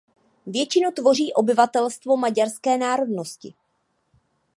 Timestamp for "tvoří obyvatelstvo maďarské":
0.91-2.77